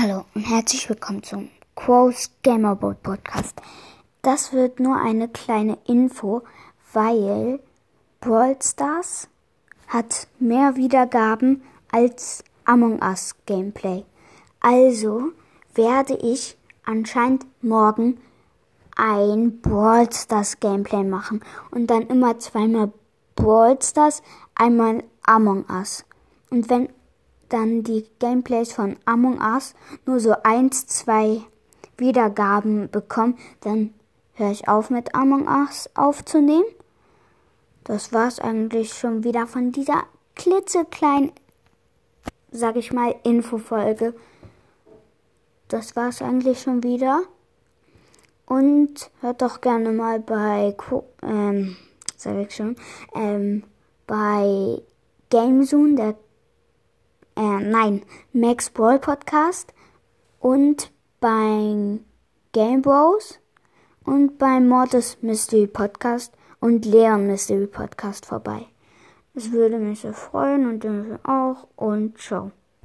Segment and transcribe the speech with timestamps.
[0.00, 3.60] Hallo und herzlich willkommen zum Quos Gamerboat Podcast.
[4.22, 6.42] Das wird nur eine kleine Info,
[6.92, 7.58] weil
[8.20, 9.26] Brawl Stars
[9.88, 14.04] hat mehr Wiedergaben als Among Us Gameplay.
[14.60, 15.32] Also
[15.74, 18.20] werde ich anscheinend morgen
[18.94, 21.40] ein Brawl Stars Gameplay machen
[21.72, 22.92] und dann immer zweimal
[23.34, 24.22] Brawl Stars,
[24.54, 26.04] einmal Among Us.
[26.50, 26.88] Und wenn
[27.48, 29.74] dann die Gameplays von Among Us
[30.06, 31.40] nur so eins, zwei
[31.96, 33.94] Wiedergaben bekommen, dann
[34.34, 36.66] höre ich auf mit Among Us aufzunehmen.
[37.84, 40.04] Das war's eigentlich schon wieder von dieser
[40.34, 41.32] klitzekleinen,
[42.50, 44.14] sag ich mal, Infofolge.
[45.68, 47.22] Das war's eigentlich schon wieder.
[48.46, 50.74] Und hört doch gerne mal bei,
[51.22, 51.76] ähm,
[52.16, 52.76] sag ich schon,
[53.14, 53.64] ähm,
[54.06, 54.80] bei
[55.28, 56.14] GameZone, der
[57.38, 58.02] äh, nein,
[58.32, 59.72] Max Brawl Podcast
[60.40, 62.00] und beim
[62.52, 63.38] Game Bros
[64.04, 68.66] und beim Mortis Mystery Podcast und Leon Mystery Podcast vorbei.
[69.34, 70.84] Es würde mich sehr freuen und
[71.24, 72.50] auch und ciao.